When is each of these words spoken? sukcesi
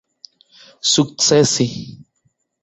sukcesi 0.91 1.65